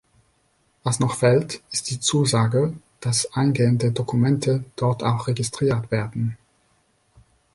[0.81, 6.37] Was noch fehlt, ist die Zusage, dass eingehende Dokumente dort auch registriert werden.